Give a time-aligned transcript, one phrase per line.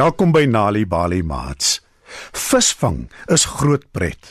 [0.00, 1.74] Welkom by Nali Bali Mats.
[2.32, 4.30] Visvang is groot pret.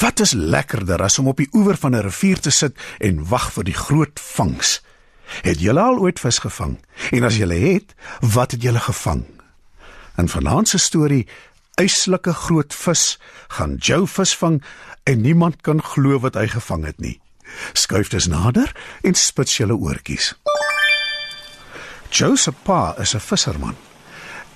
[0.00, 3.50] Wat is lekkerder as om op die oewer van 'n rivier te sit en wag
[3.52, 4.80] vir die groot vangs?
[5.42, 6.78] Het julle al ooit vis gevang?
[7.10, 9.24] En as julle het, wat het julle gevang?
[10.16, 11.26] In vanaand se storie,
[11.74, 14.62] eislike groot vis, gaan Joe visvang
[15.02, 17.20] en niemand kan glo wat hy gevang het nie.
[17.72, 18.72] Skuif dus nader
[19.02, 20.34] en spits julle oortjies.
[22.08, 23.76] Joe se pa is 'n visserman.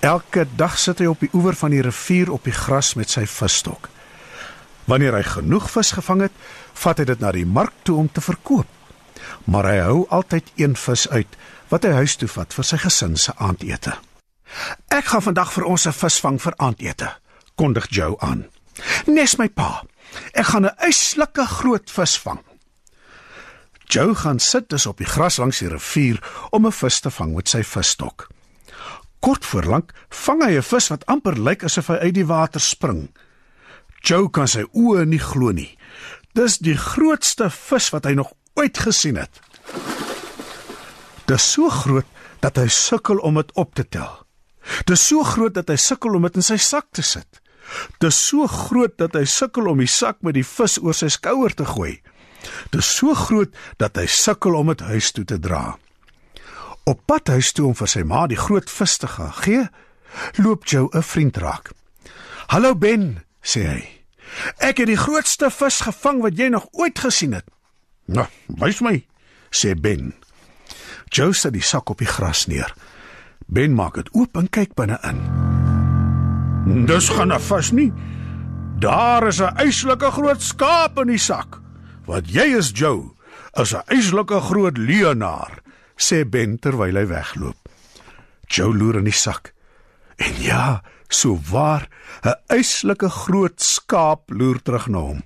[0.01, 3.27] Elke dag sit hy op die oewer van die rivier op die gras met sy
[3.29, 3.91] visstok.
[4.89, 6.39] Wanneer hy genoeg vis gevang het,
[6.81, 8.69] vat hy dit na die mark toe om te verkoop.
[9.45, 11.37] Maar hy hou altyd een vis uit
[11.69, 13.93] wat hy huis toe vat vir sy gesin se aandete.
[14.89, 17.13] Ek gaan vandag vir ons 'n vis vang vir aandete,
[17.55, 18.49] kondig Joe aan.
[19.07, 19.85] Nes my pa.
[20.33, 22.41] Ek gaan 'n eislike groot vis vang.
[23.85, 26.19] Joe gaan sit dus op die gras langs die rivier
[26.51, 28.29] om 'n vis te vang met sy visstok.
[29.21, 32.61] Kort voor lank vang hy 'n vis wat amper lyk asof hy uit die water
[32.61, 33.11] spring.
[34.01, 35.77] Joe kan sy oë nie glo nie.
[36.35, 39.41] Dis die grootste vis wat hy nog ooit gesien het.
[41.27, 42.07] Dis so groot
[42.41, 44.27] dat hy sukkel om dit op te tel.
[44.87, 47.41] Dis so groot dat hy sukkel om dit in sy sak te sit.
[48.01, 51.55] Dis so groot dat hy sukkel om die sak met die vis oor sy skouer
[51.55, 52.01] te gooi.
[52.73, 55.77] Dis so groot dat hy sukkel om dit huis toe te dra.
[56.91, 59.67] Op pad huis toe om vir sy ma die groot vis te gaan gee,
[60.43, 61.71] loop Joe 'n vriend raak.
[62.47, 63.83] "Hallo Ben," sê hy.
[64.59, 67.45] "Ek het die grootste vis gevang wat jy nog ooit gesien het."
[68.07, 69.07] "Nou, wys my,"
[69.51, 70.15] sê Ben.
[71.09, 72.75] Joe sit die sak op die gras neer.
[73.47, 75.21] Ben maak dit oop en kyk binne-in.
[76.87, 77.93] "Dis gaan 'n vis nie.
[78.79, 81.61] Daar is 'n eislike groot skaap in die sak.
[82.07, 83.15] Wat jy is, Joe,
[83.53, 85.60] is 'n eislike groot leeunaar."
[86.01, 87.59] Sê Ben terwyl hy wegloop.
[88.51, 89.53] Joe loer in die sak.
[90.21, 91.89] En ja, so waar,
[92.25, 95.23] 'n eislike groot skaap loer terug na hom.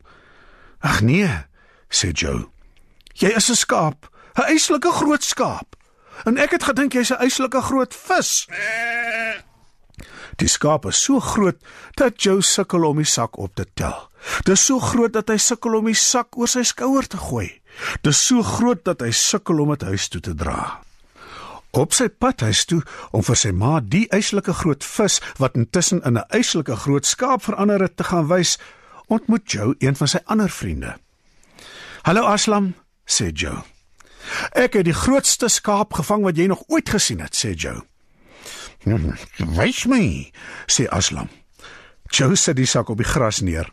[0.80, 1.30] Ag nee,
[1.88, 2.50] sê Joe.
[3.14, 5.76] Jy is 'n skaap, 'n eislike groot skaap.
[6.24, 8.46] En ek het gedink jy's 'n eislike groot vis.
[10.36, 11.56] Die skaap is so groot
[11.94, 14.10] dat Joe sukkel om die sak op te tel.
[14.44, 17.60] Dit is so groot dat hy sukkel om die sak oor sy skouer te gooi.
[18.02, 20.80] Dis so groot dat hy sukkel om dit huis toe te dra.
[21.74, 26.02] Op sy pad huis toe om vir sy ma die eislike groot vis wat intussen
[26.06, 28.58] in 'n eislike groot skaap verander het te gaan wys,
[29.08, 30.96] ontmoet Joe een van sy ander vriende.
[32.02, 32.74] "Hallo Aslam,"
[33.06, 33.64] sê Joe.
[34.52, 37.82] "Ek het die grootste skaap gevang wat jy nog ooit gesien het," sê Joe.
[39.58, 40.32] "Wys my,"
[40.66, 41.28] sê Aslam.
[42.10, 43.72] Joe sit die sak op die gras neer.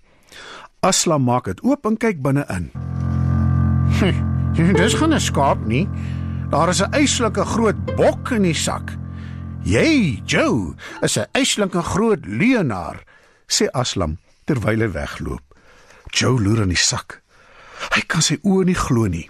[0.79, 2.90] Aslam maak dit oop en kyk binne-in.
[4.79, 5.89] Dis gaan 'n skaap nie.
[6.49, 8.97] Daar is 'n eislike groot bok in die sak.
[9.63, 13.03] Jy, Joe, is 'n eislike groot leeunaar,
[13.47, 15.43] sê Aslam terwyl hy wegloop.
[16.11, 17.21] Joe loer in die sak.
[17.89, 19.29] Hy kan sy oë nie glo nie.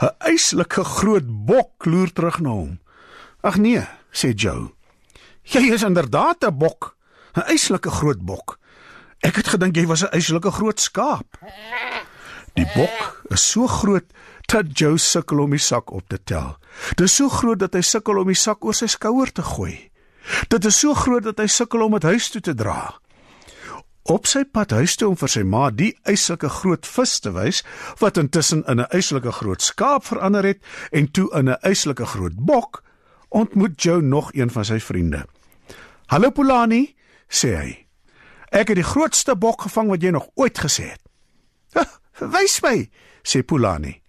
[0.00, 2.78] 'n Eislike groot bok loer terug na hom.
[3.42, 4.72] Ag nee, sê Joe.
[5.42, 6.96] Jy is inderdaad 'n bok,
[7.36, 8.58] 'n eislike groot bok.
[9.20, 11.36] Ek het gedink jy was 'n eislike groot skaap.
[12.60, 14.04] Die bok is so groot
[14.52, 16.58] dat Joe sukkel om die sak op te tel.
[16.98, 19.76] Dit is so groot dat hy sukkel om die sak oor sy skouer te gooi.
[20.52, 22.98] Dit is so groot dat hy sukkel om dit huis toe te dra.
[24.12, 27.62] Op sy pad huis toe om vir sy ma die eislike groot vis te wys
[28.02, 30.60] wat intussen in 'n eislike groot skaap verander het
[30.92, 32.82] en toe in 'n eislike groot bok,
[33.30, 35.24] ontmoet Joe nog een van sy vriende.
[36.06, 36.94] "Hallo Polani,"
[37.28, 37.86] sê hy.
[38.52, 41.00] "Ek het die grootste bok gevang wat jy nog ooit gesien het."
[42.20, 42.90] "Wys my,"
[43.22, 44.02] sê Polani.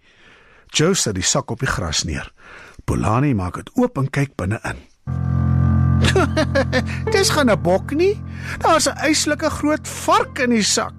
[0.74, 2.32] Joe sit die sak op die gras neer.
[2.86, 4.80] Polani maak dit oop en kyk binne-in.
[7.14, 8.16] Dis gaan 'n bok nie.
[8.60, 10.94] Daar's 'n eislike groot vark in die sak.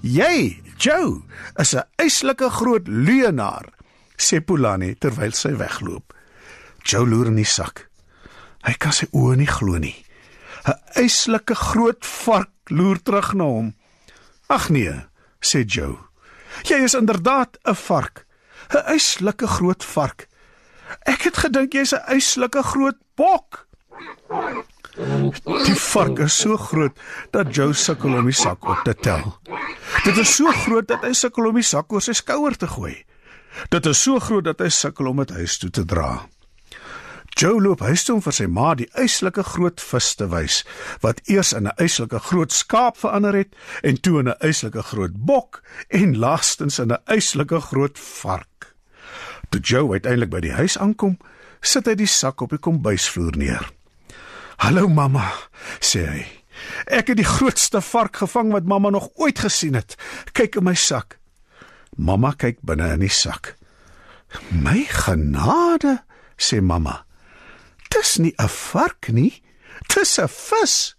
[0.00, 1.22] Jy, Joe,
[1.56, 3.66] is 'n eislike groot leeunaar,
[4.16, 6.14] sê Polani terwyl sy wegloop.
[6.82, 7.88] Joe loer in die sak.
[8.62, 10.04] Hy kan sy oë nie glo nie.
[10.66, 13.74] 'n Eislike groot vark loer terug na hom.
[14.48, 14.94] Ag nee,
[15.40, 16.07] sê Joe.
[16.62, 18.26] Jy is inderdaad 'n vark.
[18.70, 20.26] 'n Eislike groot vark.
[21.04, 23.66] Ek het gedink jy's 'n eislike groot bok.
[25.44, 26.98] Die vark is so groot
[27.30, 29.38] dat Joe sukkel om die sak op te tel.
[30.04, 33.04] Dit is so groot dat hy sukkel om die sak oor sy skouer te gooi.
[33.70, 36.28] Dit is so groot dat hy sukkel om dit huis toe te dra.
[37.38, 40.56] Joe loop huis toe om vir sy ma die eislike groot vis te wys
[41.04, 45.14] wat eers in 'n eislike groot skaap verander het en toe in 'n eislike groot
[45.14, 48.74] bok en laastens in 'n eislike groot vark.
[49.50, 51.18] Toe Joe uiteindelik by die huis aankom,
[51.60, 53.70] sit hy die sak op die kombuisvloer neer.
[54.56, 55.32] "Hallo mamma,"
[55.80, 56.26] sê hy.
[56.86, 59.94] "Ek het die grootste vark gevang wat mamma nog ooit gesien het.
[60.32, 61.18] Kyk in my sak."
[61.96, 63.54] Mamma kyk binne in die sak.
[64.50, 66.02] "My genade,"
[66.36, 67.07] sê mamma.
[67.88, 69.42] "Dis nie 'n vark nie,
[69.94, 70.96] dis 'n vis."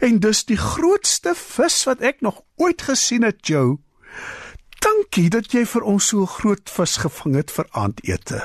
[0.00, 3.78] En dis die grootste vis wat ek nog ooit gesien het, Joe.
[4.82, 8.42] Dankie dat jy vir ons so groot vis gevang het vir aandete.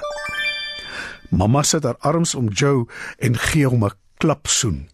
[1.29, 2.85] Mamma sit haar arms om Joe
[3.17, 4.89] en gee hom 'n klapsoen.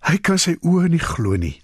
[0.00, 1.62] Hy kan sy oë nie glo nie.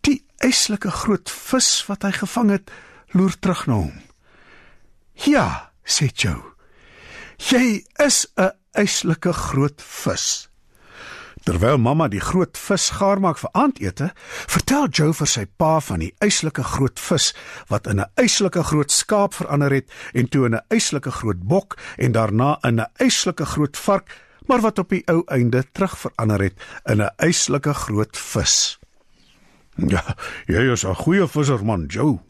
[0.00, 2.70] Die eislike groot vis wat hy gevang het,
[3.12, 3.92] loer terug na hom.
[5.14, 6.42] "Ja," sê Joe.
[7.38, 10.48] "Jy is 'n eislike groot vis."
[11.42, 14.08] Terwyl mamma die groot vis gaar maak vir aandete,
[14.46, 17.32] vertel Joe vir sy pa van die eislike groot vis
[17.70, 21.76] wat in 'n eislike groot skaap verander het en toe in 'n eislike groot bok
[21.98, 24.06] en daarna in 'n eislike groot vark,
[24.46, 26.54] maar wat op die ou einde terug verander het
[26.84, 28.78] in 'n eislike groot vis.
[29.76, 30.16] Ja,
[30.46, 32.20] jy is 'n goeie visserman, Joe.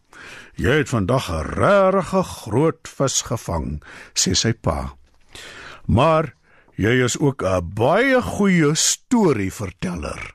[0.55, 3.83] Jy het vandag 'n regte groot vis gevang,
[4.15, 4.97] sê sy pa.
[5.87, 6.35] Maar
[6.83, 10.35] Jy is ook 'n baie goeie storieverteller.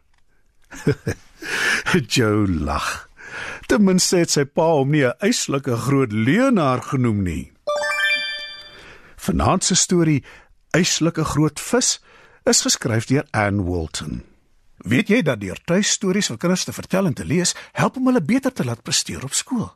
[2.14, 3.10] Joe lag.
[3.66, 7.52] Ten minste het sy pa hom nie 'n eislike groot leenaar genoem nie.
[9.16, 10.24] Vanaand se storie,
[10.72, 12.02] Eislike groot vis,
[12.44, 14.24] is geskryf deur Anne Walton.
[14.78, 18.22] Weet jy dat deur tuistories vir kinders te vertel en te lees, help om hulle
[18.22, 19.76] beter te laat presteer op skool?